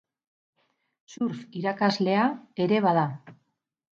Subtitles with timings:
[1.15, 2.25] Surf irakaslea
[2.65, 3.07] ere bada.